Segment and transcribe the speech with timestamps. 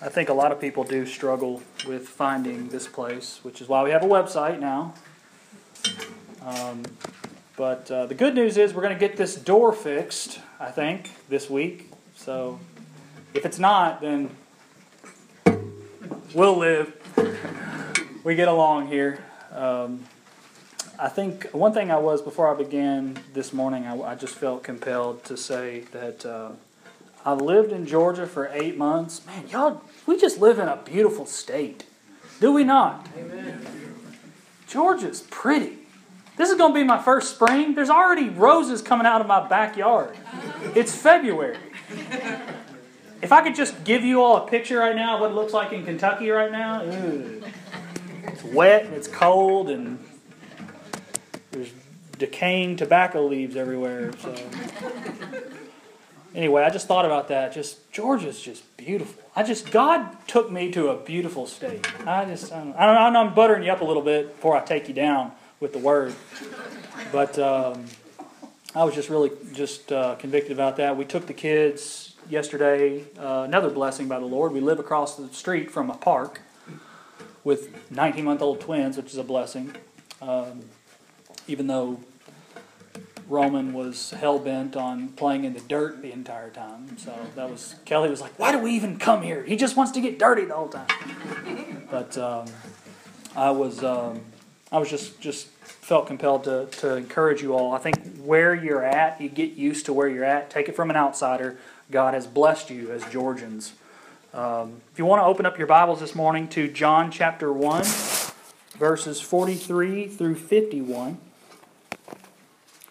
[0.00, 3.82] I think a lot of people do struggle with finding this place, which is why
[3.82, 4.94] we have a website now.
[6.40, 6.84] Um,
[7.56, 11.10] but uh, the good news is we're going to get this door fixed, I think,
[11.28, 11.90] this week.
[12.14, 12.60] So
[13.34, 14.30] if it's not, then
[16.32, 16.94] we'll live.
[18.22, 19.24] We get along here.
[19.50, 20.04] Um,
[20.96, 24.62] I think one thing I was before I began this morning, I, I just felt
[24.62, 26.50] compelled to say that uh,
[27.28, 29.20] I lived in Georgia for eight months.
[29.26, 31.84] Man, y'all, we just live in a beautiful state,
[32.40, 33.06] do we not?
[33.18, 33.60] Amen.
[34.66, 35.76] Georgia's pretty.
[36.38, 37.74] This is going to be my first spring.
[37.74, 40.16] There's already roses coming out of my backyard.
[40.74, 41.58] It's February.
[43.20, 45.52] If I could just give you all a picture right now of what it looks
[45.52, 47.44] like in Kentucky right now, ew.
[48.22, 50.02] it's wet and it's cold and
[51.50, 51.72] there's
[52.16, 54.12] decaying tobacco leaves everywhere.
[54.16, 54.34] So
[56.38, 57.52] anyway, I just thought about that.
[57.52, 59.22] Just Georgia's just beautiful.
[59.36, 61.86] I just God took me to a beautiful state.
[62.06, 63.20] I just I don't, I don't know.
[63.20, 66.14] I'm buttering you up a little bit before I take you down with the word,
[67.12, 67.84] but um,
[68.74, 70.96] I was just really just uh, convicted about that.
[70.96, 73.04] We took the kids yesterday.
[73.18, 74.52] Uh, another blessing by the Lord.
[74.52, 76.40] We live across the street from a park
[77.42, 79.74] with 19 month old twins, which is a blessing.
[80.22, 80.62] Um,
[81.48, 82.00] even though
[83.28, 86.96] Roman was hell bent on playing in the dirt the entire time.
[86.96, 89.44] So that was Kelly was like, "Why do we even come here?
[89.44, 92.46] He just wants to get dirty the whole time." But um,
[93.36, 94.22] I was um,
[94.72, 97.74] I was just just felt compelled to to encourage you all.
[97.74, 100.50] I think where you're at, you get used to where you're at.
[100.50, 101.58] Take it from an outsider.
[101.90, 103.74] God has blessed you as Georgians.
[104.32, 107.84] Um, if you want to open up your Bibles this morning to John chapter one,
[108.78, 111.18] verses forty-three through fifty-one.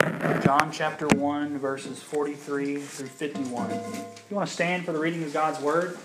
[0.08, 3.72] John chapter 1, verses 43 through 51.
[3.72, 5.98] If you want to stand for the reading of God's Word,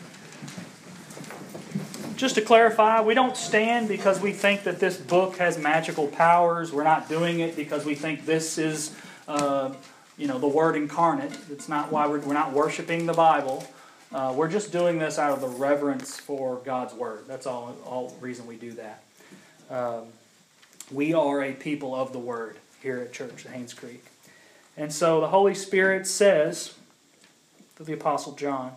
[2.16, 6.72] just to clarify, we don't stand because we think that this book has magical powers.
[6.72, 8.92] We're not doing it because we think this is,
[9.28, 9.72] uh,
[10.18, 11.38] you know, the Word incarnate.
[11.48, 13.64] It's not why we're, we're not worshiping the Bible.
[14.12, 17.26] Uh, we're just doing this out of the reverence for God's Word.
[17.28, 19.04] That's all, all reason we do that.
[19.70, 20.06] Um,
[20.90, 24.04] we are a people of the Word here at Church at Haynes Creek.
[24.76, 26.74] And so the Holy Spirit says
[27.76, 28.72] to the Apostle John,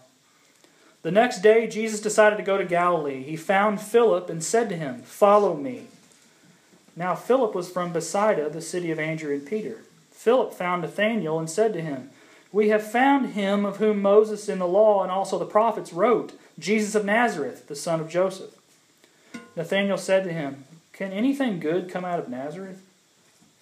[1.02, 3.24] The next day Jesus decided to go to Galilee.
[3.24, 5.88] He found Philip and said to him, Follow me.
[6.96, 9.82] Now Philip was from Bethsaida, the city of Andrew and Peter.
[10.12, 12.10] Philip found Nathanael and said to him,
[12.52, 16.34] We have found him of whom Moses in the law and also the prophets wrote,
[16.58, 18.52] Jesus of Nazareth, the son of Joseph.
[19.56, 20.64] Nathanael said to him,
[20.94, 22.82] Can anything good come out of Nazareth?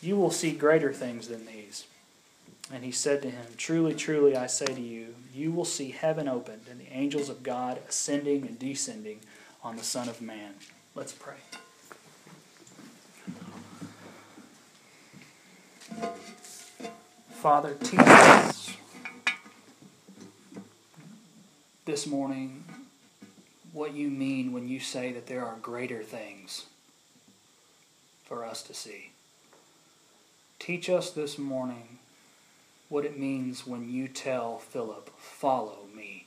[0.00, 1.86] You will see greater things than these.
[2.72, 6.28] And he said to him, Truly, truly, I say to you, you will see heaven
[6.28, 9.20] opened and the angels of God ascending and descending
[9.62, 10.54] on the Son of Man.
[10.94, 11.34] Let's pray.
[17.30, 18.76] Father, teach us
[21.84, 22.64] this morning
[23.72, 26.66] what you mean when you say that there are greater things
[28.24, 29.12] for us to see.
[30.58, 31.98] Teach us this morning
[32.88, 36.26] what it means when you tell Philip, Follow me.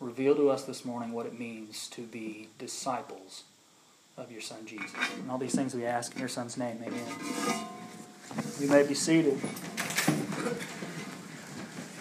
[0.00, 3.44] Reveal to us this morning what it means to be disciples
[4.16, 4.92] of your Son Jesus.
[5.20, 6.78] And all these things we ask in your Son's name.
[6.84, 7.66] Amen.
[8.58, 9.38] You may be seated.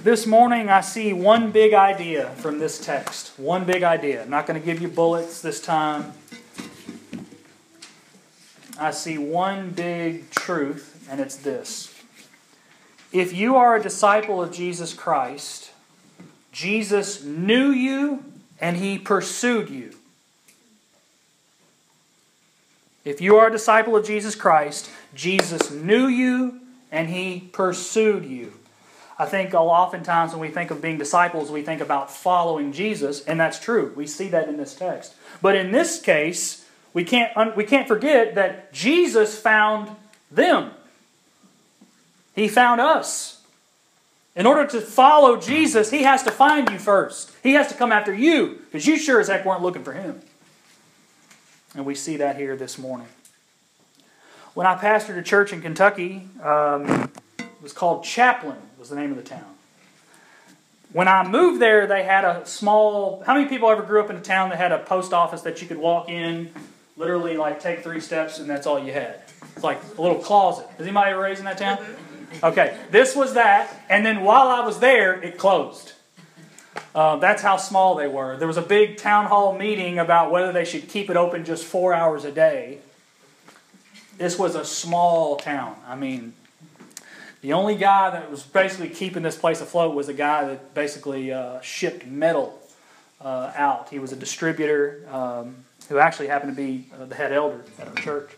[0.03, 3.37] This morning, I see one big idea from this text.
[3.37, 4.23] One big idea.
[4.23, 6.13] I'm not going to give you bullets this time.
[8.81, 11.93] I see one big truth, and it's this.
[13.11, 15.69] If you are a disciple of Jesus Christ,
[16.51, 18.23] Jesus knew you
[18.59, 19.93] and he pursued you.
[23.05, 26.61] If you are a disciple of Jesus Christ, Jesus knew you
[26.91, 28.53] and he pursued you.
[29.19, 33.39] I think oftentimes when we think of being disciples, we think about following Jesus, and
[33.39, 33.93] that's true.
[33.95, 35.13] We see that in this text.
[35.39, 36.60] But in this case,
[36.93, 39.95] we can't, we can't forget that Jesus found
[40.29, 40.71] them.
[42.35, 43.41] He found us.
[44.35, 47.31] In order to follow Jesus, he has to find you first.
[47.43, 50.21] He has to come after you because you sure as heck weren't looking for him.
[51.75, 53.07] And we see that here this morning.
[54.53, 59.11] When I pastored a church in Kentucky, um, it was called Chaplin, was the name
[59.11, 59.45] of the town.
[60.91, 63.23] When I moved there, they had a small.
[63.25, 65.61] How many people ever grew up in a town that had a post office that
[65.61, 66.51] you could walk in,
[66.97, 69.21] literally like take three steps, and that's all you had?
[69.55, 70.67] It's like a little closet.
[70.79, 71.79] Is anybody ever raised in that town?
[72.43, 75.93] Okay, this was that, and then while I was there, it closed.
[76.95, 78.37] Uh, that's how small they were.
[78.37, 81.65] There was a big town hall meeting about whether they should keep it open just
[81.65, 82.79] four hours a day.
[84.17, 85.75] This was a small town.
[85.87, 86.33] I mean,
[87.41, 91.31] the only guy that was basically keeping this place afloat was a guy that basically
[91.31, 92.59] uh, shipped metal
[93.19, 93.89] uh, out.
[93.89, 97.87] He was a distributor um, who actually happened to be uh, the head elder at
[97.87, 98.31] our church.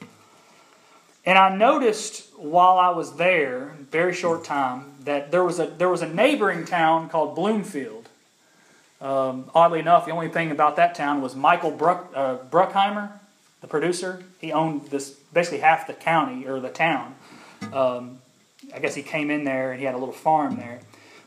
[1.25, 5.89] And I noticed while I was there, very short time, that there was a there
[5.89, 8.09] was a neighboring town called Bloomfield.
[8.99, 13.11] Um, oddly enough, the only thing about that town was Michael Bruck, uh, Bruckheimer,
[13.61, 14.23] the producer.
[14.39, 17.15] He owned this basically half the county or the town.
[17.71, 18.19] Um,
[18.73, 20.79] I guess he came in there and he had a little farm there.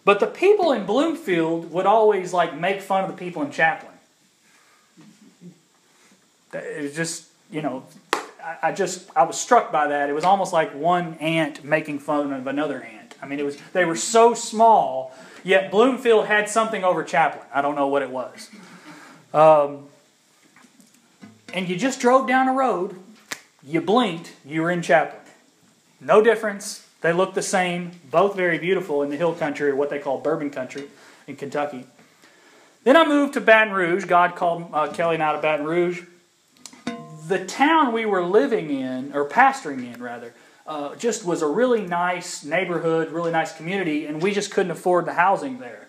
[0.04, 3.92] But the people in Bloomfield would always like make fun of the people in Chaplin.
[6.52, 7.84] It was just you know
[8.62, 10.08] I just I was struck by that.
[10.08, 13.14] It was almost like one ant making fun of another ant.
[13.20, 17.44] I mean, it was they were so small, yet Bloomfield had something over Chaplin.
[17.52, 18.50] I don't know what it was.
[19.34, 19.88] Um,
[21.52, 22.96] and you just drove down a road,
[23.64, 25.22] you blinked, you were in Chaplin.
[26.00, 26.87] No difference.
[27.00, 30.19] They look the same, both very beautiful in the hill country, or what they call
[30.19, 30.88] bourbon country
[31.26, 31.87] in Kentucky.
[32.84, 34.04] Then I moved to Baton Rouge.
[34.04, 36.02] God called uh, Kelly and I to Baton Rouge
[37.26, 40.34] the town we were living in, or pastoring in rather,
[40.67, 45.06] uh, just was a really nice neighborhood, really nice community, and we just couldn't afford
[45.06, 45.88] the housing there.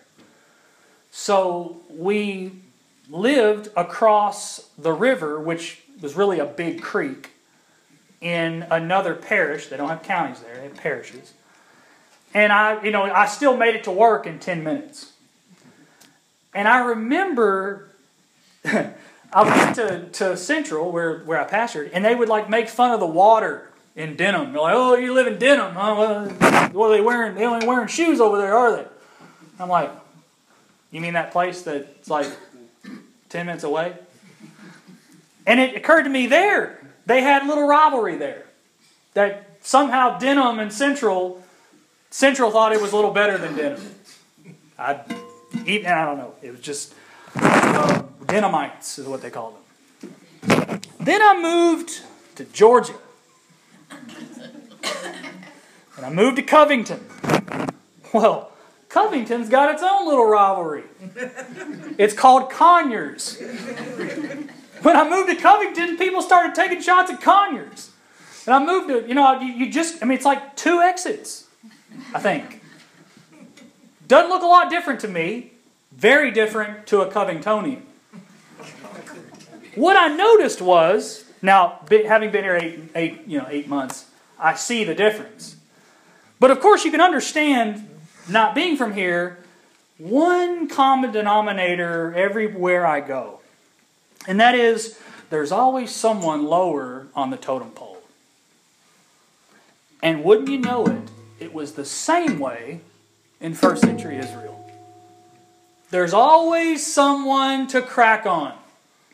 [1.10, 2.52] So we
[3.10, 7.30] lived across the river, which was really a big creek,
[8.20, 9.66] in another parish.
[9.68, 11.32] They don't have counties there, they have parishes.
[12.34, 15.12] And I, you know, I still made it to work in 10 minutes.
[16.52, 17.88] And I remember
[19.32, 22.92] I went to, to Central where, where I pastored, and they would like make fun
[22.92, 24.52] of the water in Denham.
[24.52, 25.74] They're like, "Oh, you live in Denham?
[25.74, 26.28] Huh?
[26.72, 27.34] What are they wearing?
[27.34, 28.86] They only wearing shoes over there, are they?"
[29.60, 29.90] I'm like,
[30.90, 32.26] "You mean that place that's like
[33.28, 33.96] ten minutes away?"
[35.46, 36.78] And it occurred to me there
[37.08, 38.44] they had a little rivalry there
[39.14, 41.42] that somehow Denham and Central
[42.10, 43.94] Central thought it was a little better than Denham.
[44.78, 45.00] I
[45.66, 46.34] even I don't know.
[46.42, 46.94] It was just.
[47.34, 49.54] Uh, Denhamites is what they called
[50.42, 50.80] them.
[51.00, 52.02] Then I moved
[52.36, 52.94] to Georgia.
[55.96, 57.00] And I moved to Covington.
[58.12, 58.52] Well,
[58.88, 60.84] Covington's got its own little rivalry.
[61.98, 63.40] It's called Conyers.
[64.82, 67.90] When I moved to Covington, people started taking shots at Conyers.
[68.46, 71.48] And I moved to, you know, you just, I mean, it's like two exits,
[72.14, 72.62] I think.
[74.06, 75.52] Doesn't look a lot different to me.
[75.92, 77.82] Very different to a Covingtonian.
[79.78, 84.54] What I noticed was, now having been here eight, eight, you know, eight months, I
[84.54, 85.54] see the difference.
[86.40, 87.88] But of course, you can understand,
[88.28, 89.38] not being from here,
[89.96, 93.38] one common denominator everywhere I go.
[94.26, 94.98] And that is,
[95.30, 98.02] there's always someone lower on the totem pole.
[100.02, 102.80] And wouldn't you know it, it was the same way
[103.40, 104.68] in first century Israel.
[105.90, 108.57] There's always someone to crack on.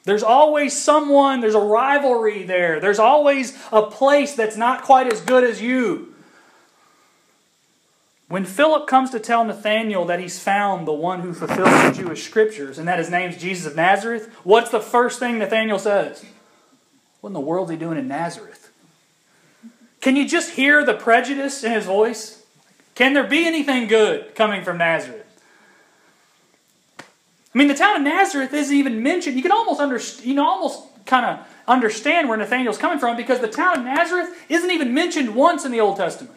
[0.04, 2.78] There's always someone, there's a rivalry there.
[2.78, 6.14] There's always a place that's not quite as good as you.
[8.28, 12.24] When Philip comes to tell Nathanael that he's found the one who fulfills the Jewish
[12.24, 16.24] scriptures and that his name's Jesus of Nazareth, what's the first thing Nathanael says?
[17.20, 18.70] What in the world is he doing in Nazareth?
[20.00, 22.42] Can you just hear the prejudice in his voice?
[22.94, 25.33] Can there be anything good coming from Nazareth?
[27.54, 29.36] I mean, the town of Nazareth isn't even mentioned.
[29.36, 33.40] You can almost understand, you know, almost kind of understand where Nathanael's coming from because
[33.40, 36.36] the town of Nazareth isn't even mentioned once in the Old Testament.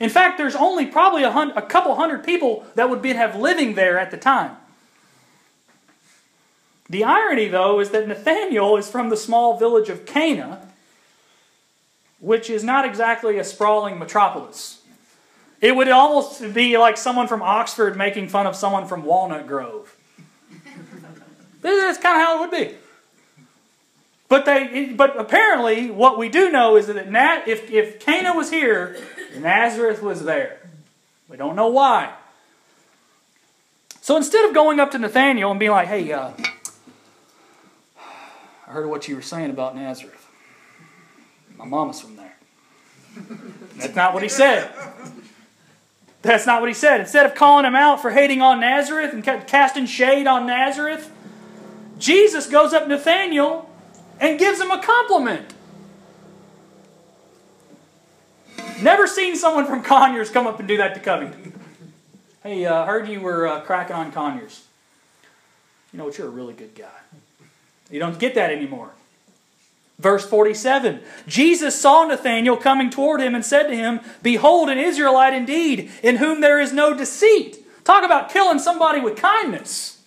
[0.00, 3.74] In fact, there's only probably a, a couple hundred people that would be, have living
[3.74, 4.56] there at the time.
[6.90, 10.68] The irony, though, is that Nathanael is from the small village of Cana,
[12.18, 14.81] which is not exactly a sprawling metropolis.
[15.62, 19.96] It would almost be like someone from Oxford making fun of someone from Walnut Grove.
[21.62, 22.74] That's kind of how it would be.
[24.28, 28.50] But they, but apparently, what we do know is that Nat, if if Cana was
[28.50, 28.96] here,
[29.38, 30.58] Nazareth was there.
[31.28, 32.12] We don't know why.
[34.00, 36.32] So instead of going up to Nathaniel and being like, hey, uh,
[38.66, 40.26] I heard what you were saying about Nazareth.
[41.56, 42.36] My mama's from there.
[43.76, 44.68] That's not what he said.
[46.22, 47.00] That's not what he said.
[47.00, 51.10] Instead of calling him out for hating on Nazareth and casting shade on Nazareth,
[51.98, 53.68] Jesus goes up to Nathaniel
[54.20, 55.52] and gives him a compliment.
[58.80, 61.60] Never seen someone from Conyers come up and do that to Covington.
[62.42, 64.64] Hey, I uh, heard you were uh, cracking on Conyers.
[65.92, 66.18] You know what?
[66.18, 66.88] You're a really good guy.
[67.90, 68.90] You don't get that anymore.
[70.02, 75.32] Verse 47 Jesus saw Nathanael coming toward him and said to him, Behold, an Israelite
[75.32, 77.58] indeed, in whom there is no deceit.
[77.84, 80.02] Talk about killing somebody with kindness.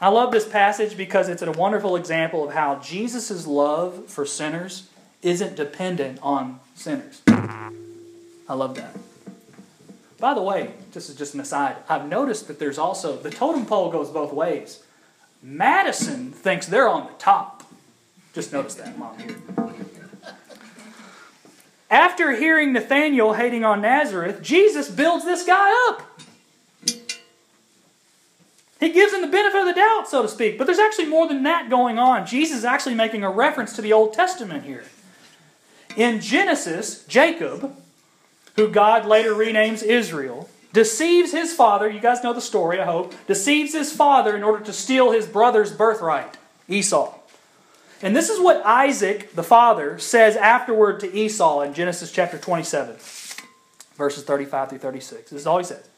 [0.00, 4.88] I love this passage because it's a wonderful example of how Jesus' love for sinners
[5.22, 7.20] isn't dependent on sinners.
[7.28, 8.96] I love that.
[10.18, 13.66] By the way, this is just an aside, I've noticed that there's also, the totem
[13.66, 14.82] pole goes both ways.
[15.42, 17.55] Madison thinks they're on the top.
[18.36, 19.18] Just notice that, Mom.
[19.18, 19.34] Here.
[21.90, 26.20] After hearing Nathanael hating on Nazareth, Jesus builds this guy up.
[28.78, 30.58] He gives him the benefit of the doubt, so to speak.
[30.58, 32.26] But there's actually more than that going on.
[32.26, 34.84] Jesus is actually making a reference to the Old Testament here.
[35.96, 37.74] In Genesis, Jacob,
[38.56, 41.88] who God later renames Israel, deceives his father.
[41.88, 43.14] You guys know the story, I hope.
[43.26, 46.36] Deceives his father in order to steal his brother's birthright,
[46.68, 47.15] Esau.
[48.02, 52.96] And this is what Isaac, the father, says afterward to Esau in Genesis chapter 27,
[53.96, 55.30] verses 35 through 36.
[55.30, 55.88] This is all he says.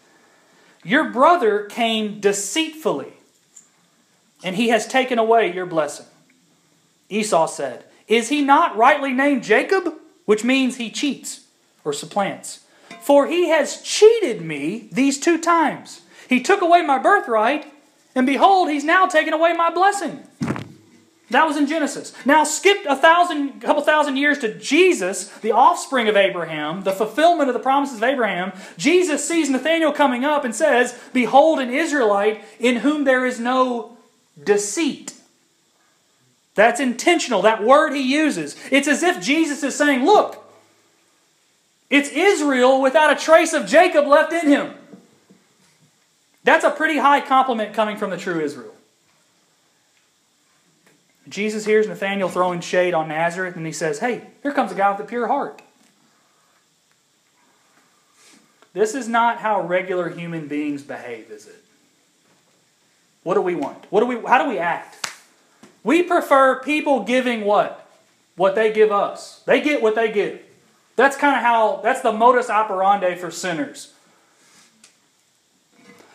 [0.85, 3.14] Your brother came deceitfully,
[4.45, 6.07] and he has taken away your blessing.
[7.09, 9.95] Esau said, Is he not rightly named Jacob?
[10.25, 11.47] Which means he cheats
[11.85, 12.64] or supplants.
[13.00, 16.02] For he has cheated me these two times.
[16.28, 17.73] He took away my birthright,
[18.14, 20.25] and behold, he's now taken away my blessing.
[21.31, 22.15] That was in Genesis.
[22.25, 27.51] Now skip a thousand, couple thousand years to Jesus, the offspring of Abraham, the fulfillment
[27.51, 28.53] of the promises of Abraham.
[28.79, 33.99] Jesus sees Nathanael coming up and says, Behold, an Israelite in whom there is no
[34.43, 35.13] deceit.
[36.55, 38.57] That's intentional, that word he uses.
[38.73, 40.43] It's as if Jesus is saying, Look,
[41.91, 44.75] it's Israel without a trace of Jacob left in him.
[46.43, 48.75] That's a pretty high compliment coming from the true Israel.
[51.29, 54.91] Jesus hears Nathanael throwing shade on Nazareth, and he says, Hey, here comes a guy
[54.91, 55.63] with a pure heart.
[58.73, 61.65] This is not how regular human beings behave, is it?
[63.25, 63.87] What do we want?
[63.91, 65.07] What do we how do we act?
[65.83, 67.87] We prefer people giving what?
[68.37, 69.43] What they give us.
[69.47, 70.41] They get what they give.
[70.97, 73.93] That's kind of how that's the modus operandi for sinners.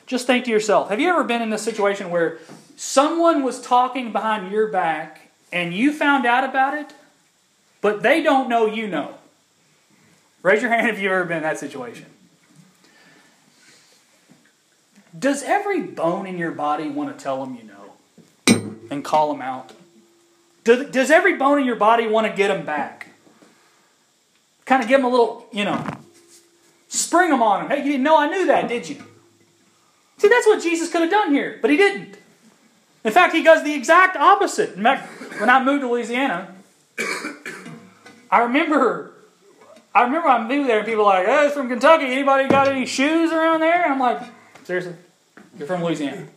[0.06, 2.40] Just think to yourself, have you ever been in a situation where
[2.76, 6.94] someone was talking behind your back and you found out about it,
[7.82, 9.16] but they don't know you know.
[10.42, 12.06] Raise your hand if you've ever been in that situation.
[15.18, 19.42] Does every bone in your body want to tell them you know and call them
[19.42, 19.74] out?
[20.64, 23.10] Does, does every bone in your body want to get them back?
[24.66, 25.86] Kind of give them a little, you know,
[26.88, 27.70] spring them on them.
[27.70, 29.04] Hey, you didn't know I knew that, did you?
[30.18, 32.18] See, that's what Jesus could have done here, but he didn't.
[33.04, 34.76] In fact, he does the exact opposite.
[34.76, 35.08] In fact,
[35.40, 36.56] when I moved to Louisiana,
[38.32, 39.14] I remember
[39.96, 42.06] I remember I moved there and people were like, oh, it's from Kentucky.
[42.06, 44.22] Anybody got any shoes around there?" And I'm like,
[44.64, 44.96] "Seriously,
[45.58, 46.28] you're from Louisiana."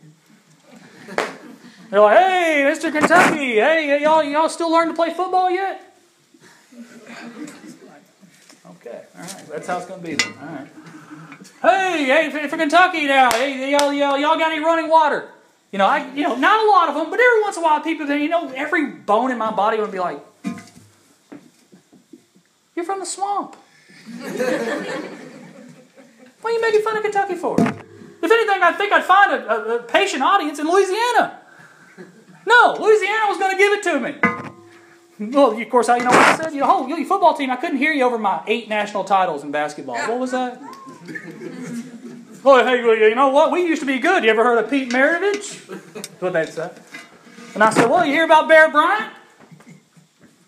[1.89, 2.91] They're like, "Hey, Mr.
[2.91, 5.81] Kentucky, hey, y'all, y'all still learn to play football yet?"
[8.71, 10.15] okay, all right, that's how it's to be.
[10.15, 10.33] Then.
[10.39, 10.67] All right.
[11.61, 15.29] Hey, hey, for Kentucky now, hey, y'all, y'all, y'all got any running water?
[15.71, 17.65] You know, I, you know, not a lot of them, but every once in a
[17.65, 20.19] while, people, you know, every bone in my body would be like,
[22.75, 23.55] "You're from the swamp.
[24.19, 24.39] what
[26.43, 29.75] are you making fun of Kentucky for?" If anything, I think I'd find a, a,
[29.77, 31.39] a patient audience in Louisiana.
[32.45, 34.15] No, Louisiana was going to give it to me.
[35.19, 36.53] Well, of course, I, you know what I said?
[36.53, 39.43] You know, oh, your football team, I couldn't hear you over my eight national titles
[39.43, 39.95] in basketball.
[39.95, 40.61] What was that?
[42.47, 43.51] Well, hey, you know what?
[43.51, 44.23] We used to be good.
[44.23, 45.67] You ever heard of Pete Maravich?
[45.93, 46.71] That's what they'd say.
[47.53, 49.11] And I said, Well, you hear about Bear Bryant?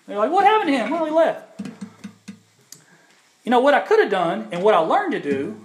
[0.08, 0.92] They're like, What happened to him?
[0.92, 1.62] Well, he left.
[3.44, 5.60] You know, what I could have done and what I learned to do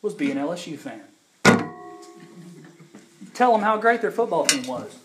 [0.00, 1.02] was be an LSU fan.
[3.34, 4.96] Tell them how great their football team was.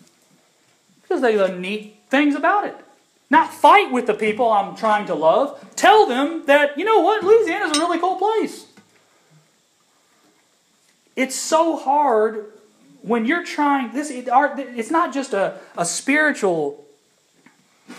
[1.02, 2.76] Because they have neat things about it.
[3.30, 5.60] Not fight with the people I'm trying to love.
[5.76, 8.67] Tell them that, you know what, Louisiana's a really cool place.
[11.18, 12.54] It's so hard
[13.02, 16.86] when you're trying this it, it's not just a, a spiritual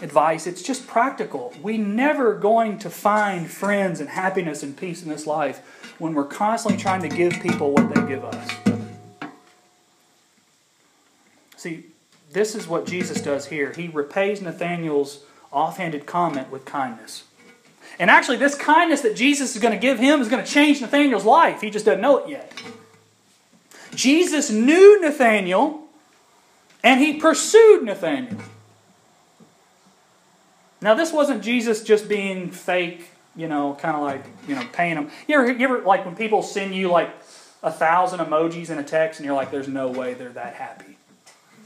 [0.00, 1.52] advice it's just practical.
[1.62, 6.24] We never going to find friends and happiness and peace in this life when we're
[6.24, 8.50] constantly trying to give people what they give us.
[11.56, 11.86] See
[12.32, 13.72] this is what jesus does here.
[13.72, 17.24] He repays nathanael's offhanded comment with kindness.
[17.98, 20.80] And actually this kindness that jesus is going to give him is going to change
[20.80, 21.62] nathanael's life.
[21.62, 22.52] He just doesn't know it yet
[23.94, 25.82] Jesus knew Nathanael
[26.82, 28.38] and he pursued Nathanael.
[30.80, 34.94] Now, this wasn't Jesus just being fake, you know, kind of like, you know, paying
[34.94, 35.10] them.
[35.26, 37.10] You ever, you ever, like, when people send you, like,
[37.62, 40.96] a thousand emojis in a text and you're like, there's no way they're that happy?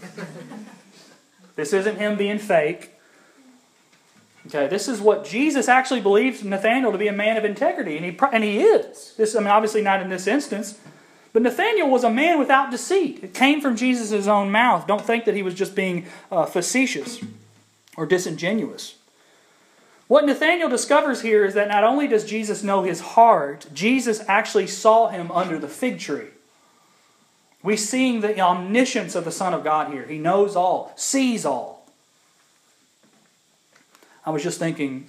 [1.56, 2.92] this isn't him being fake.
[4.46, 8.04] Okay, this is what Jesus actually believes Nathanael to be a man of integrity, and
[8.04, 9.14] he, and he is.
[9.16, 10.80] This, I mean, obviously not in this instance,
[11.32, 13.20] but Nathanael was a man without deceit.
[13.22, 14.86] It came from Jesus' own mouth.
[14.86, 17.20] Don't think that he was just being uh, facetious
[17.96, 18.96] or disingenuous.
[20.08, 24.66] What Nathanael discovers here is that not only does Jesus know his heart, Jesus actually
[24.66, 26.28] saw him under the fig tree.
[27.62, 30.04] We see the omniscience of the Son of God here.
[30.04, 31.86] He knows all, sees all.
[34.26, 35.08] I was just thinking,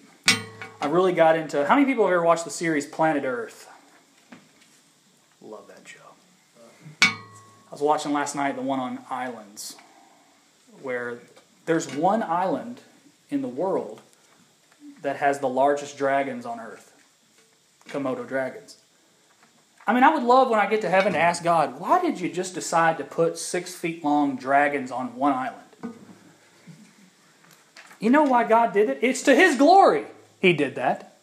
[0.82, 1.66] I really got into.
[1.66, 3.70] How many people have ever watched the series Planet Earth?
[5.42, 6.00] Love that show.
[7.02, 9.76] I was watching last night the one on islands,
[10.84, 11.18] where
[11.66, 12.82] there's one island
[13.32, 14.00] in the world
[15.02, 16.94] that has the largest dragons on earth
[17.90, 18.78] Komodo dragons.
[19.88, 22.20] I mean, I would love when I get to heaven to ask God, why did
[22.20, 25.96] you just decide to put six feet long dragons on one island?
[28.00, 29.00] You know why God did it?
[29.02, 30.06] It's to His glory
[30.40, 31.18] He did that.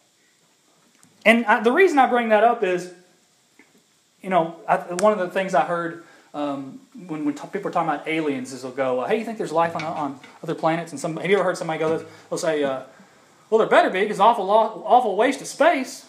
[1.25, 2.93] And I, the reason I bring that up is,
[4.21, 6.03] you know, I, one of the things I heard
[6.33, 9.25] um, when, when t- people are talking about aliens, is they'll go, uh, "Hey, you
[9.25, 12.05] think there's life on, on other planets?" And some, have you ever heard somebody go?
[12.29, 12.83] They'll say, uh,
[13.49, 16.05] "Well, there better be, because awful awful waste of space."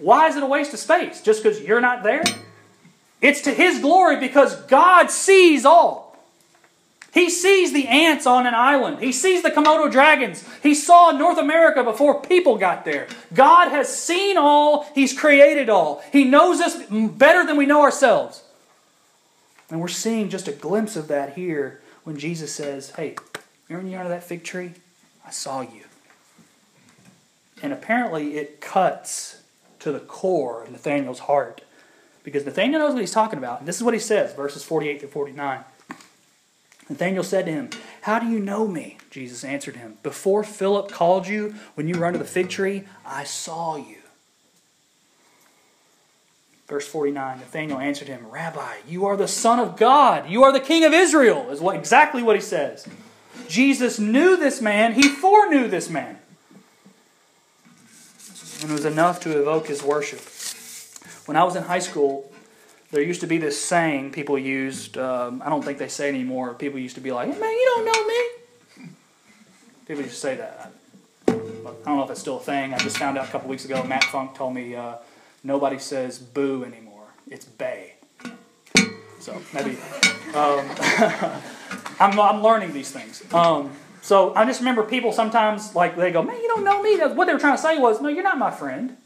[0.00, 1.22] Why is it a waste of space?
[1.22, 2.24] Just because you're not there?
[3.22, 6.03] It's to His glory because God sees all.
[7.14, 8.98] He sees the ants on an island.
[8.98, 10.44] He sees the Komodo dragons.
[10.64, 13.06] He saw North America before people got there.
[13.32, 14.90] God has seen all.
[14.96, 16.02] He's created all.
[16.12, 18.42] He knows us better than we know ourselves.
[19.70, 23.14] And we're seeing just a glimpse of that here when Jesus says, Hey,
[23.68, 24.72] remember you under that fig tree?
[25.24, 25.84] I saw you.
[27.62, 29.40] And apparently it cuts
[29.78, 31.60] to the core of Nathaniel's heart.
[32.24, 33.60] Because Nathaniel knows what he's talking about.
[33.60, 35.64] And this is what he says, verses 48 to 49.
[36.88, 37.70] Nathanael said to him,
[38.02, 38.98] How do you know me?
[39.10, 43.24] Jesus answered him, Before Philip called you, when you were under the fig tree, I
[43.24, 43.98] saw you.
[46.66, 50.28] Verse 49 Nathanael answered him, Rabbi, you are the Son of God.
[50.28, 52.86] You are the King of Israel, is what, exactly what he says.
[53.48, 56.18] Jesus knew this man, he foreknew this man.
[58.60, 60.20] And it was enough to evoke his worship.
[61.26, 62.32] When I was in high school,
[62.94, 64.96] there used to be this saying people used.
[64.96, 66.54] Um, I don't think they say anymore.
[66.54, 68.88] People used to be like, "Man, you don't know me."
[69.88, 70.70] People used to say that.
[71.26, 72.72] I don't know if it's still a thing.
[72.72, 73.82] I just found out a couple weeks ago.
[73.82, 74.94] Matt Funk told me uh,
[75.42, 77.08] nobody says "boo" anymore.
[77.28, 77.94] It's "bay."
[79.18, 79.76] So maybe
[80.32, 80.64] um,
[81.98, 83.24] I'm, I'm learning these things.
[83.34, 86.96] Um, so I just remember people sometimes like they go, "Man, you don't know me."
[86.98, 88.98] What they were trying to say was, "No, you're not my friend."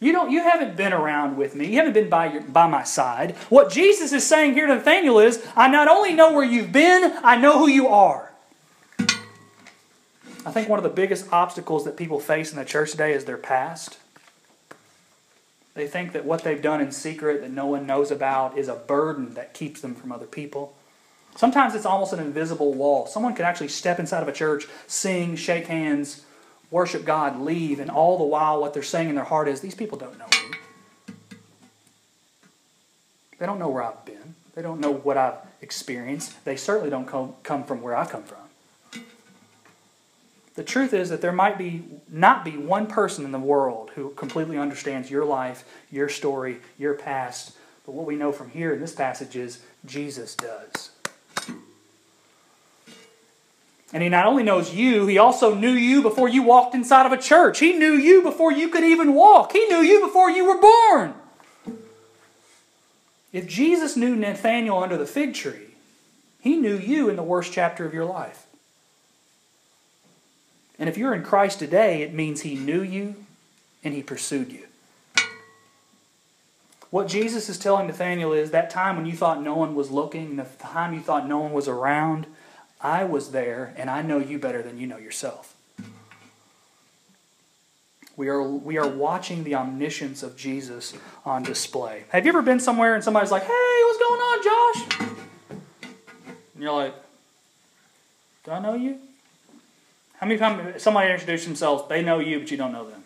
[0.00, 1.66] You don't you haven't been around with me.
[1.66, 3.36] You haven't been by your, by my side.
[3.50, 7.18] What Jesus is saying here to Nathaniel is, I not only know where you've been,
[7.22, 8.32] I know who you are.
[10.46, 13.26] I think one of the biggest obstacles that people face in the church today is
[13.26, 13.98] their past.
[15.74, 18.74] They think that what they've done in secret that no one knows about is a
[18.74, 20.74] burden that keeps them from other people.
[21.36, 23.06] Sometimes it's almost an invisible wall.
[23.06, 26.24] Someone could actually step inside of a church, sing, shake hands,
[26.70, 29.74] worship God, leave, and all the while what they're saying in their heart is, These
[29.74, 30.58] people don't know me.
[33.38, 34.34] They don't know where I've been.
[34.54, 36.44] They don't know what I've experienced.
[36.44, 38.38] They certainly don't come, from where I come from.
[40.54, 44.10] The truth is that there might be not be one person in the world who
[44.10, 47.56] completely understands your life, your story, your past.
[47.86, 50.90] But what we know from here in this passage is Jesus does.
[53.92, 57.12] And he not only knows you, he also knew you before you walked inside of
[57.12, 57.58] a church.
[57.58, 59.52] He knew you before you could even walk.
[59.52, 61.14] He knew you before you were born.
[63.32, 65.74] If Jesus knew Nathanael under the fig tree,
[66.40, 68.46] he knew you in the worst chapter of your life.
[70.78, 73.16] And if you're in Christ today, it means he knew you
[73.84, 74.66] and he pursued you.
[76.90, 80.36] What Jesus is telling Nathaniel is that time when you thought no one was looking,
[80.36, 82.26] the time you thought no one was around,
[82.82, 85.54] I was there and I know you better than you know yourself.
[88.16, 92.04] We are, we are watching the omniscience of Jesus on display.
[92.10, 94.98] Have you ever been somewhere and somebody's like, hey, what's going on, Josh?
[96.54, 96.94] And you're like,
[98.44, 98.98] do I know you?
[100.18, 103.04] How many times somebody introduces themselves, they know you, but you don't know them?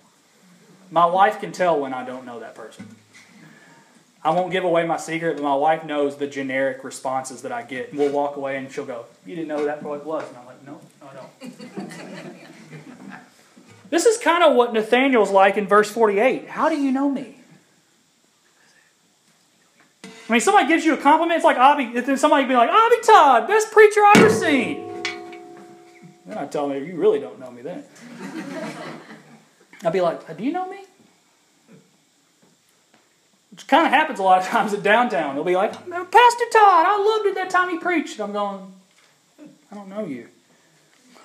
[0.90, 2.96] My wife can tell when I don't know that person.
[4.24, 7.62] I won't give away my secret, but my wife knows the generic responses that I
[7.62, 7.92] get.
[7.94, 10.26] We'll walk away and she'll go, You didn't know who that boy was?
[10.26, 11.28] And I'm like, No, no, I don't.
[13.90, 16.48] this is kind of what Nathaniel's like in verse 48.
[16.48, 17.36] How do you know me?
[20.26, 22.96] I mean, somebody gives you a compliment, it's like Abby, then somebody be like, Abby
[23.02, 25.02] Todd, best preacher I've ever seen.
[26.24, 27.84] Then I tell me, you really don't know me then.
[29.84, 30.78] I'd be like, do you know me?
[33.54, 35.36] Which kind of happens a lot of times at downtown.
[35.36, 38.18] They'll be like, Pastor Todd, I loved it that time he preached.
[38.18, 38.72] I'm going,
[39.70, 40.26] I don't know you.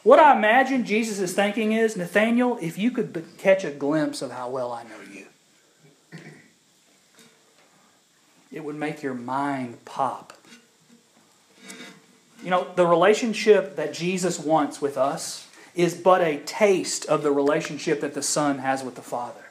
[0.04, 4.30] What I imagine Jesus is thinking is, Nathaniel, if you could catch a glimpse of
[4.32, 5.26] how well I know you,
[8.52, 10.34] it would make your mind pop.
[12.44, 17.32] You know, the relationship that Jesus wants with us is but a taste of the
[17.32, 19.49] relationship that the Son has with the Father.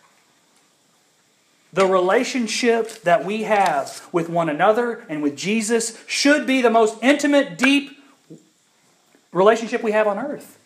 [1.72, 6.96] The relationship that we have with one another and with Jesus should be the most
[7.02, 7.98] intimate, deep
[9.32, 10.58] relationship we have on earth.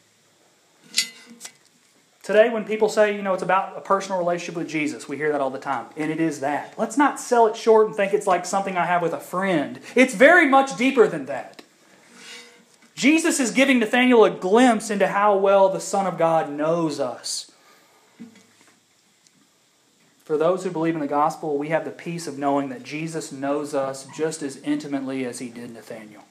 [2.22, 5.32] Today, when people say, you know, it's about a personal relationship with Jesus, we hear
[5.32, 5.86] that all the time.
[5.96, 6.72] And it is that.
[6.78, 9.80] Let's not sell it short and think it's like something I have with a friend.
[9.96, 11.62] It's very much deeper than that.
[12.94, 17.50] Jesus is giving Nathanael a glimpse into how well the Son of God knows us.
[20.24, 23.32] For those who believe in the gospel, we have the peace of knowing that Jesus
[23.32, 26.24] knows us just as intimately as he did Nathanael.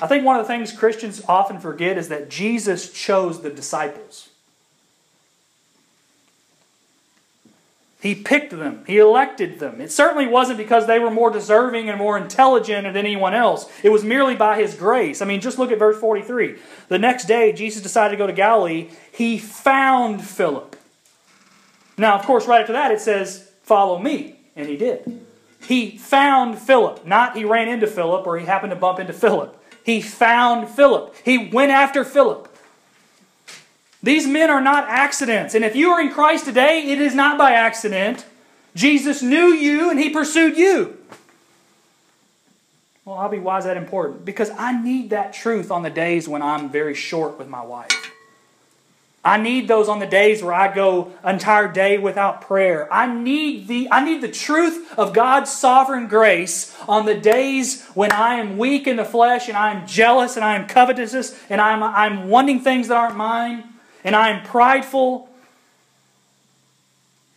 [0.00, 4.28] I think one of the things Christians often forget is that Jesus chose the disciples.
[8.00, 9.80] He picked them, He elected them.
[9.80, 13.68] It certainly wasn't because they were more deserving and more intelligent than anyone else.
[13.82, 15.22] It was merely by His grace.
[15.22, 16.56] I mean, just look at verse 43.
[16.88, 18.90] The next day, Jesus decided to go to Galilee.
[19.10, 20.76] He found Philip.
[21.98, 24.36] Now, of course, right after that, it says, Follow me.
[24.54, 25.20] And he did.
[25.66, 27.04] He found Philip.
[27.04, 29.60] Not he ran into Philip or he happened to bump into Philip.
[29.84, 31.14] He found Philip.
[31.24, 32.48] He went after Philip.
[34.02, 35.54] These men are not accidents.
[35.54, 38.24] And if you are in Christ today, it is not by accident.
[38.74, 40.98] Jesus knew you and he pursued you.
[43.04, 44.24] Well, Abby, why is that important?
[44.24, 48.12] Because I need that truth on the days when I'm very short with my wife.
[49.26, 52.86] I need those on the days where I go entire day without prayer.
[52.94, 58.12] I need the I need the truth of God's sovereign grace on the days when
[58.12, 61.60] I am weak in the flesh and I am jealous and I am covetous and
[61.60, 63.64] I'm I'm wanting things that aren't mine
[64.04, 65.28] and I am prideful.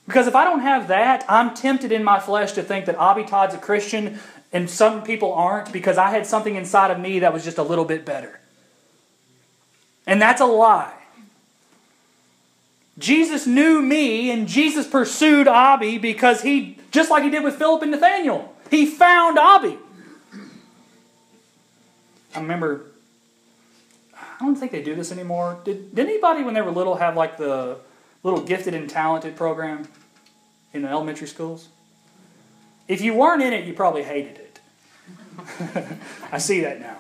[0.06, 3.24] Because if I don't have that, I'm tempted in my flesh to think that Abby
[3.24, 4.20] Todd's a Christian
[4.54, 7.64] and some people aren't because I had something inside of me that was just a
[7.64, 8.40] little bit better.
[10.06, 10.99] And that's a lie.
[13.00, 17.82] Jesus knew me and Jesus pursued Abby because he, just like he did with Philip
[17.82, 19.78] and Nathaniel, he found Abby.
[22.36, 22.86] I remember
[24.40, 25.60] I don't think they do this anymore.
[25.66, 27.78] Did, did anybody, when they were little, have like the
[28.24, 29.88] little gifted and talented program
[30.74, 31.68] in the elementary schools?
[32.88, 34.60] If you weren't in it, you probably hated it.
[36.32, 36.96] I see that now.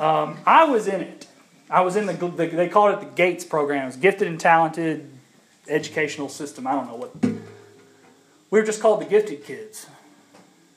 [0.00, 1.26] Um, I was in it.
[1.68, 3.90] I was in the, the, they called it the Gates program.
[3.90, 5.10] It gifted and talented
[5.68, 6.66] educational system.
[6.66, 7.14] I don't know what.
[8.50, 9.86] We were just called the gifted kids.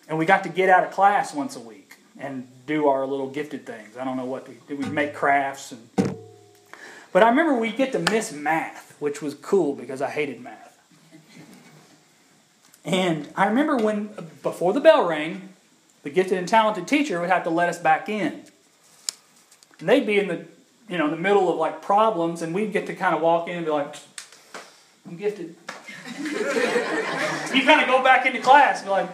[0.07, 3.29] And we got to get out of class once a week and do our little
[3.29, 3.97] gifted things.
[3.97, 4.79] I don't know what we did.
[4.79, 5.89] We make crafts and.
[7.13, 10.77] But I remember we get to miss math, which was cool because I hated math.
[12.85, 14.09] And I remember when
[14.43, 15.49] before the bell rang,
[16.03, 18.43] the gifted and talented teacher would have to let us back in.
[19.79, 20.45] And they'd be in the
[20.87, 23.47] you know in the middle of like problems, and we'd get to kind of walk
[23.47, 23.95] in and be like,
[25.07, 25.55] "I'm gifted."
[26.19, 29.09] you kind of go back into class and be like,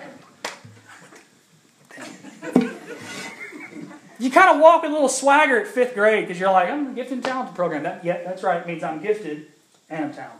[4.20, 6.94] you kind of walk a little swagger at fifth grade because you're like, I'm a
[6.94, 7.84] gifted and talented program.
[7.84, 8.62] That, yeah, that's right.
[8.62, 9.48] It means I'm gifted
[9.90, 10.40] and I'm talented.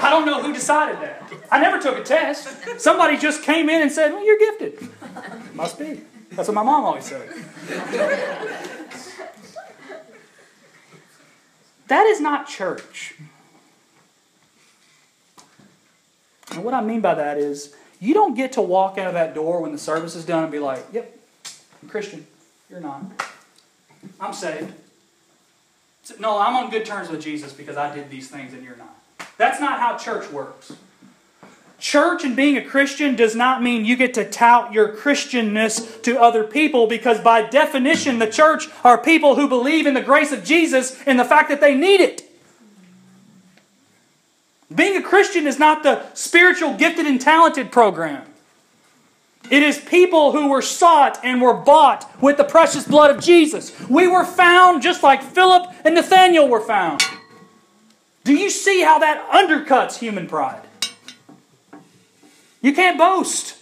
[0.00, 1.22] I don't know who decided that.
[1.50, 2.80] I never took a test.
[2.80, 4.88] Somebody just came in and said, Well, you're gifted.
[5.54, 6.02] Must be.
[6.32, 7.28] That's what my mom always said.
[11.88, 13.14] that is not church.
[16.50, 19.34] And what I mean by that is, You don't get to walk out of that
[19.34, 21.16] door when the service is done and be like, yep,
[21.82, 22.26] I'm Christian.
[22.68, 23.02] You're not.
[24.20, 24.72] I'm saved.
[26.20, 28.94] No, I'm on good terms with Jesus because I did these things and you're not.
[29.38, 30.72] That's not how church works.
[31.78, 36.20] Church and being a Christian does not mean you get to tout your Christianness to
[36.20, 40.44] other people because, by definition, the church are people who believe in the grace of
[40.44, 42.22] Jesus and the fact that they need it.
[44.74, 48.26] Being a Christian is not the spiritual gifted and talented program.
[49.50, 53.78] It is people who were sought and were bought with the precious blood of Jesus.
[53.88, 57.02] We were found just like Philip and Nathaniel were found.
[58.24, 60.62] Do you see how that undercuts human pride?
[62.62, 63.58] You can't boast.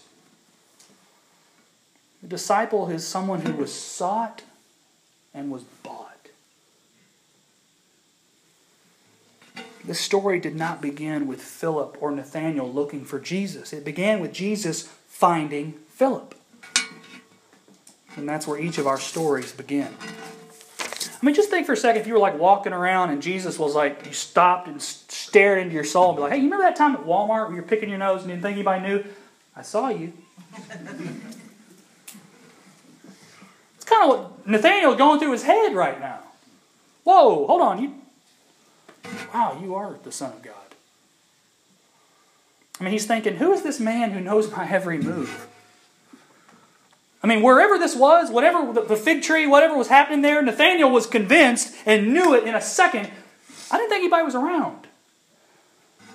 [2.23, 4.43] The disciple is someone who was sought
[5.35, 6.29] and was bought.
[9.85, 13.73] The story did not begin with Philip or Nathaniel looking for Jesus.
[13.73, 16.35] It began with Jesus finding Philip.
[18.17, 19.89] And that's where each of our stories begin.
[21.23, 23.59] I mean, just think for a second if you were like walking around and Jesus
[23.59, 26.65] was like, you stopped and stared into your soul and be like, hey, you remember
[26.65, 29.05] that time at Walmart where you're picking your nose and didn't think anybody knew?
[29.57, 30.13] I saw you.
[33.77, 36.21] it's kind of what Nathaniel's going through his head right now.
[37.05, 37.83] Whoa, hold on.
[37.83, 37.95] You,
[39.33, 40.55] wow, you are the Son of God.
[42.81, 45.47] I mean, he's thinking, who is this man who knows my every move?
[47.23, 51.07] I mean, wherever this was, whatever the fig tree, whatever was happening there, Nathaniel was
[51.07, 53.09] convinced and knew it in a second.
[53.71, 54.89] I didn't think anybody was around.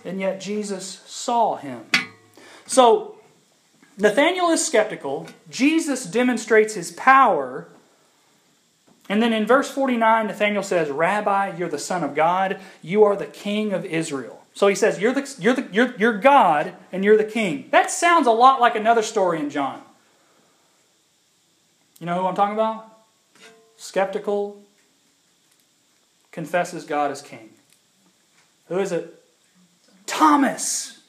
[0.04, 1.86] And yet Jesus saw him.
[2.66, 3.16] So,
[3.98, 5.28] Nathaniel is skeptical.
[5.50, 7.68] Jesus demonstrates his power.
[9.10, 12.60] And then in verse 49, Nathaniel says, Rabbi, you're the Son of God.
[12.82, 14.44] You are the King of Israel.
[14.54, 17.68] So he says, You're, the, you're, the, you're, you're God and you're the King.
[17.72, 19.82] That sounds a lot like another story in John.
[22.00, 22.94] You know who I'm talking about?
[23.78, 24.62] Skeptical,
[26.32, 27.50] confesses God as king.
[28.68, 29.24] Who is it?
[30.06, 31.00] Thomas.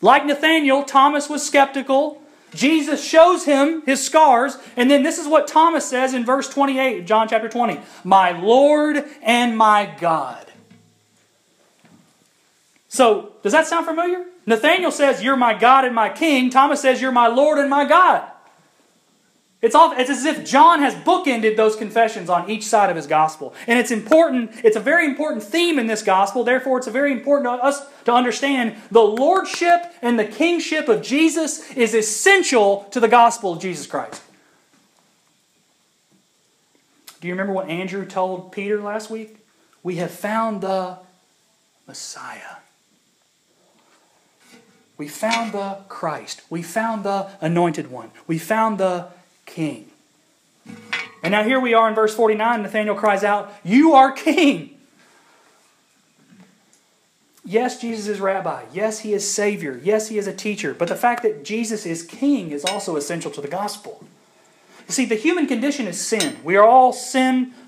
[0.00, 2.20] Like Nathaniel, Thomas was skeptical.
[2.54, 7.06] Jesus shows him his scars, and then this is what Thomas says in verse 28
[7.06, 10.46] John chapter 20 My Lord and my God.
[12.88, 14.24] So, does that sound familiar?
[14.46, 16.50] Nathaniel says, You're my God and my King.
[16.50, 18.30] Thomas says, You're my Lord and my God.
[19.64, 23.06] It's, all, it's as if John has bookended those confessions on each side of his
[23.06, 23.54] gospel.
[23.66, 26.44] And it's important, it's a very important theme in this gospel.
[26.44, 31.72] Therefore, it's very important to us to understand the lordship and the kingship of Jesus
[31.72, 34.20] is essential to the gospel of Jesus Christ.
[37.22, 39.38] Do you remember what Andrew told Peter last week?
[39.82, 40.98] We have found the
[41.86, 42.56] Messiah.
[44.98, 46.42] We found the Christ.
[46.50, 48.10] We found the anointed one.
[48.26, 49.08] We found the
[49.46, 49.90] king.
[51.22, 52.62] And now here we are in verse 49.
[52.62, 54.70] Nathanael cries out, You are king.
[57.44, 58.64] Yes, Jesus is rabbi.
[58.72, 59.80] Yes, he is savior.
[59.82, 60.72] Yes, he is a teacher.
[60.72, 64.04] But the fact that Jesus is king is also essential to the gospel.
[64.86, 66.38] You see, the human condition is sin.
[66.42, 66.92] We are all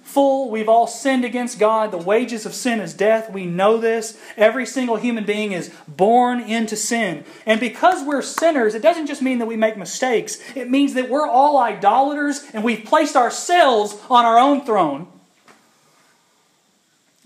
[0.07, 0.51] sinful.
[0.51, 1.90] We've all sinned against God.
[1.90, 3.31] The wages of sin is death.
[3.31, 4.19] We know this.
[4.37, 7.25] Every single human being is born into sin.
[7.45, 11.11] And because we're sinners, it doesn't just mean that we make mistakes, it means that
[11.11, 15.09] we're all idolaters and we've placed ourselves on our own throne.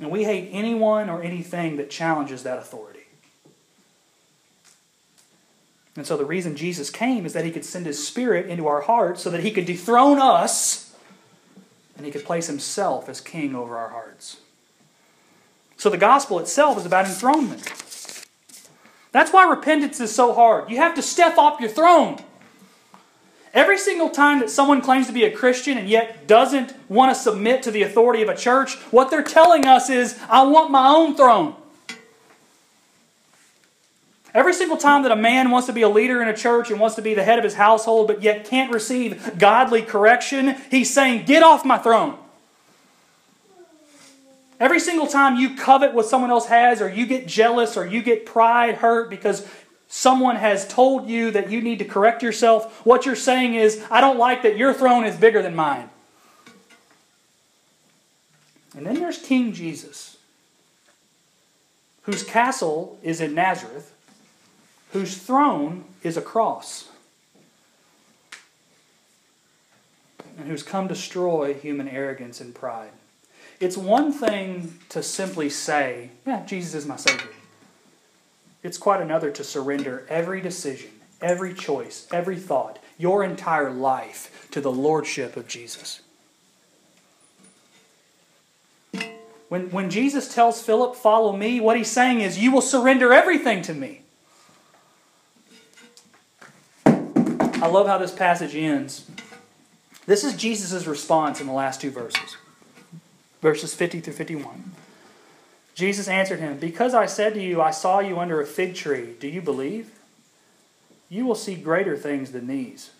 [0.00, 3.00] And we hate anyone or anything that challenges that authority.
[5.96, 8.80] And so the reason Jesus came is that he could send his spirit into our
[8.80, 10.89] hearts so that he could dethrone us
[12.00, 14.38] and he could place himself as king over our hearts.
[15.76, 17.62] So the gospel itself is about enthronement.
[19.12, 20.70] That's why repentance is so hard.
[20.70, 22.16] You have to step off your throne.
[23.52, 27.20] Every single time that someone claims to be a Christian and yet doesn't want to
[27.20, 30.88] submit to the authority of a church, what they're telling us is, I want my
[30.88, 31.54] own throne.
[34.32, 36.78] Every single time that a man wants to be a leader in a church and
[36.78, 40.92] wants to be the head of his household, but yet can't receive godly correction, he's
[40.92, 42.16] saying, Get off my throne.
[44.60, 48.02] Every single time you covet what someone else has, or you get jealous, or you
[48.02, 49.48] get pride hurt because
[49.88, 54.00] someone has told you that you need to correct yourself, what you're saying is, I
[54.00, 55.88] don't like that your throne is bigger than mine.
[58.76, 60.18] And then there's King Jesus,
[62.02, 63.92] whose castle is in Nazareth
[64.92, 66.88] whose throne is a cross,
[70.36, 72.90] and who's come to destroy human arrogance and pride.
[73.60, 77.28] It's one thing to simply say, Yeah, Jesus is my Savior.
[78.62, 84.60] It's quite another to surrender every decision, every choice, every thought, your entire life to
[84.60, 86.00] the Lordship of Jesus.
[89.48, 93.62] When, when Jesus tells Philip, Follow me, what he's saying is, You will surrender everything
[93.62, 93.99] to me.
[97.62, 99.06] I love how this passage ends.
[100.06, 102.36] This is Jesus' response in the last two verses,
[103.42, 104.72] verses 50 through 51.
[105.74, 109.14] Jesus answered him, Because I said to you, I saw you under a fig tree,
[109.20, 109.90] do you believe?
[111.08, 112.90] You will see greater things than these.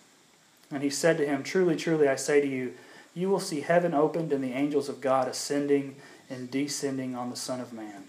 [0.70, 2.74] And he said to him, Truly, truly, I say to you,
[3.14, 5.96] you will see heaven opened and the angels of God ascending
[6.28, 8.04] and descending on the Son of Man.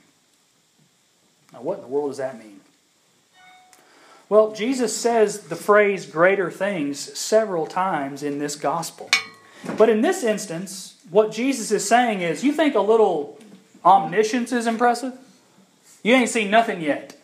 [1.54, 2.61] Now, what in the world does that mean?
[4.32, 9.10] Well, Jesus says the phrase greater things several times in this gospel.
[9.78, 13.38] But in this instance, what Jesus is saying is you think a little
[13.84, 15.16] omniscience is impressive?
[16.02, 17.20] You ain't seen nothing yet.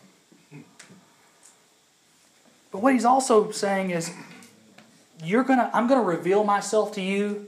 [2.74, 4.12] But what he's also saying is
[5.24, 7.48] you're gonna I'm gonna reveal myself to you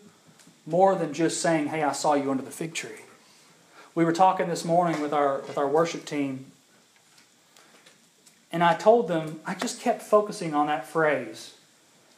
[0.65, 3.01] more than just saying, hey, I saw you under the fig tree.
[3.93, 6.45] We were talking this morning with our with our worship team
[8.51, 11.55] and I told them, I just kept focusing on that phrase.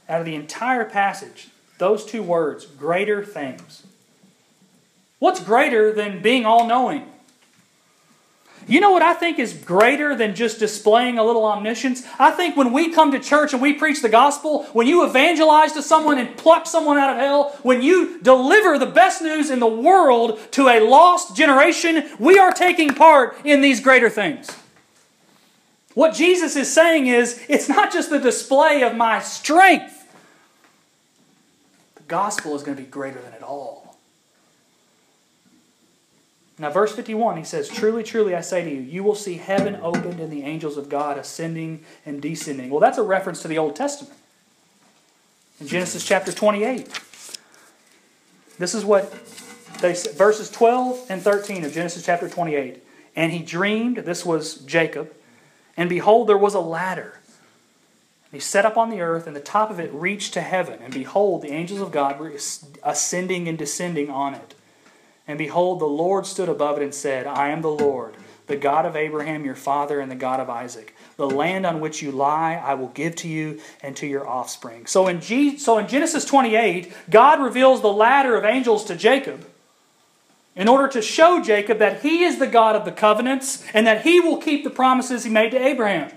[0.07, 3.83] Out of the entire passage, those two words, greater things.
[5.19, 7.07] What's greater than being all knowing?
[8.67, 12.03] You know what I think is greater than just displaying a little omniscience?
[12.19, 15.73] I think when we come to church and we preach the gospel, when you evangelize
[15.73, 19.59] to someone and pluck someone out of hell, when you deliver the best news in
[19.59, 24.55] the world to a lost generation, we are taking part in these greater things.
[25.93, 29.97] What Jesus is saying is, it's not just the display of my strength.
[31.95, 33.81] The gospel is going to be greater than it all.
[36.61, 39.79] Now, verse 51, he says, Truly, truly, I say to you, you will see heaven
[39.81, 42.69] opened and the angels of God ascending and descending.
[42.69, 44.15] Well, that's a reference to the Old Testament.
[45.59, 46.87] In Genesis chapter 28,
[48.59, 49.11] this is what
[49.79, 52.83] they verses 12 and 13 of Genesis chapter 28.
[53.15, 55.11] And he dreamed, this was Jacob,
[55.77, 57.19] and behold, there was a ladder.
[58.31, 60.79] And he set up on the earth, and the top of it reached to heaven.
[60.81, 62.33] And behold, the angels of God were
[62.83, 64.55] ascending and descending on it.
[65.27, 68.15] And behold, the Lord stood above it and said, I am the Lord,
[68.47, 70.95] the God of Abraham your father, and the God of Isaac.
[71.17, 74.87] The land on which you lie, I will give to you and to your offspring.
[74.87, 79.45] So in, G- so in Genesis 28, God reveals the ladder of angels to Jacob
[80.55, 84.03] in order to show Jacob that he is the God of the covenants and that
[84.03, 86.11] he will keep the promises he made to Abraham.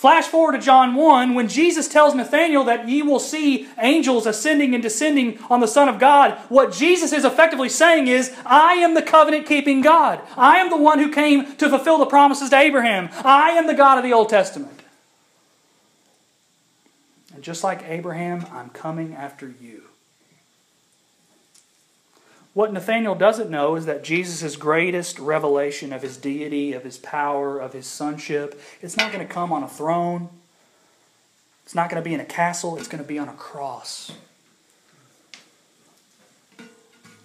[0.00, 4.72] Flash forward to John 1 when Jesus tells Nathanael that ye will see angels ascending
[4.72, 6.38] and descending on the Son of God.
[6.48, 10.22] What Jesus is effectively saying is, I am the covenant keeping God.
[10.38, 13.10] I am the one who came to fulfill the promises to Abraham.
[13.12, 14.80] I am the God of the Old Testament.
[17.34, 19.89] And just like Abraham, I'm coming after you.
[22.60, 27.58] What Nathanael doesn't know is that Jesus' greatest revelation of his deity, of his power,
[27.58, 30.28] of his sonship, it's not going to come on a throne.
[31.64, 32.76] It's not going to be in a castle.
[32.76, 34.12] It's going to be on a cross.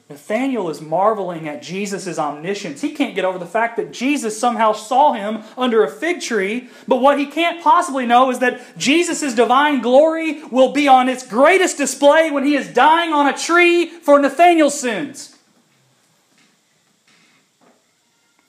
[0.07, 2.81] Nathanael is marveling at Jesus' omniscience.
[2.81, 6.69] He can't get over the fact that Jesus somehow saw him under a fig tree,
[6.87, 11.25] but what he can't possibly know is that Jesus' divine glory will be on its
[11.25, 15.35] greatest display when he is dying on a tree for Nathanael's sins.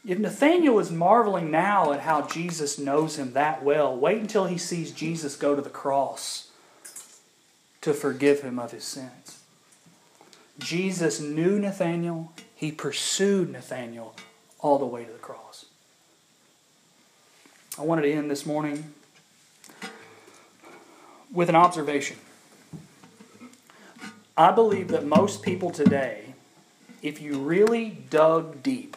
[0.06, 4.58] If Nathanael is marveling now at how Jesus knows him that well, wait until he
[4.58, 6.50] sees Jesus go to the cross
[7.80, 9.35] to forgive him of his sins.
[10.58, 14.14] Jesus knew Nathanael, he pursued Nathanael
[14.58, 15.66] all the way to the cross.
[17.78, 18.94] I wanted to end this morning
[21.32, 22.16] with an observation.
[24.36, 26.34] I believe that most people today,
[27.02, 28.96] if you really dug deep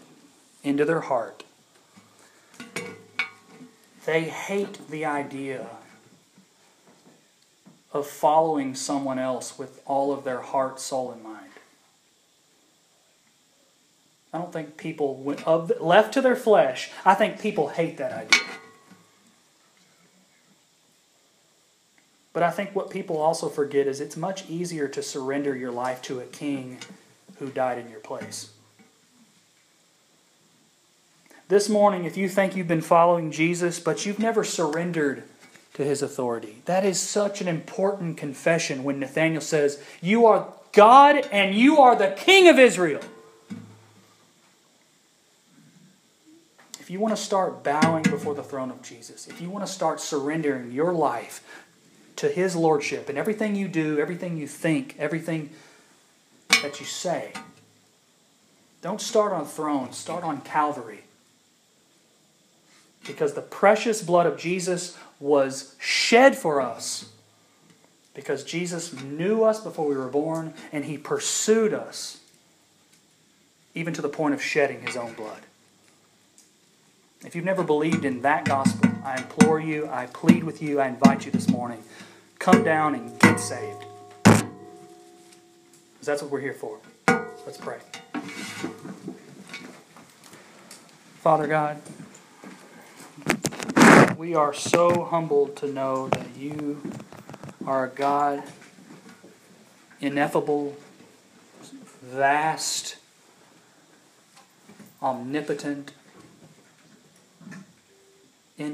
[0.64, 1.44] into their heart,
[4.06, 5.68] they hate the idea
[7.92, 11.49] of following someone else with all of their heart, soul, and mind.
[14.34, 18.12] I don't think people, went of, left to their flesh, I think people hate that
[18.12, 18.42] idea.
[22.32, 26.02] But I think what people also forget is it's much easier to surrender your life
[26.04, 26.78] to a king
[27.40, 28.52] who died in your place.
[31.48, 35.24] This morning, if you think you've been following Jesus, but you've never surrendered
[35.74, 41.28] to his authority, that is such an important confession when Nathanael says, You are God
[41.32, 43.02] and you are the King of Israel.
[46.90, 49.72] If you want to start bowing before the throne of Jesus, if you want to
[49.72, 51.44] start surrendering your life
[52.16, 55.52] to His Lordship and everything you do, everything you think, everything
[56.64, 57.32] that you say,
[58.82, 61.04] don't start on throne, start on Calvary.
[63.06, 67.12] Because the precious blood of Jesus was shed for us.
[68.16, 72.20] Because Jesus knew us before we were born and He pursued us,
[73.76, 75.44] even to the point of shedding His own blood.
[77.26, 80.88] If you've never believed in that gospel, I implore you, I plead with you, I
[80.88, 81.84] invite you this morning,
[82.40, 83.84] come down and get saved.
[84.24, 84.46] Because
[86.04, 86.80] that's what we're here for.
[87.08, 87.80] Let's pray.
[91.18, 91.82] Father God,
[94.18, 96.82] we are so humbled to know that you
[97.66, 98.44] are a God
[100.00, 100.78] ineffable,
[102.02, 102.96] vast,
[105.02, 105.92] omnipotent,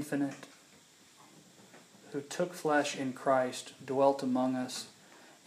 [0.05, 0.45] infinite,
[2.11, 4.85] who took flesh in Christ, dwelt among us,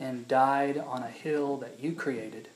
[0.00, 2.48] and died on a hill that you created,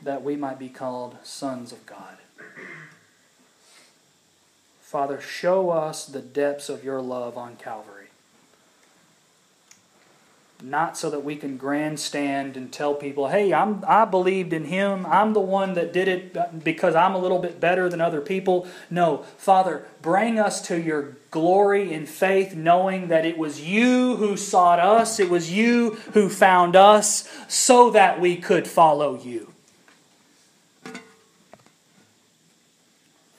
[0.00, 2.18] that we might be called sons of God.
[4.80, 8.01] Father, show us the depths of your love on Calvary
[10.62, 15.06] not so that we can grandstand and tell people, "Hey, I'm I believed in him.
[15.06, 18.66] I'm the one that did it because I'm a little bit better than other people."
[18.90, 24.36] No, Father, bring us to your glory in faith knowing that it was you who
[24.36, 29.52] sought us, it was you who found us so that we could follow you.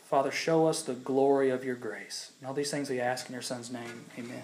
[0.06, 2.32] Father, show us the glory of your grace.
[2.40, 4.06] And all these things we ask in your son's name.
[4.16, 4.44] Amen.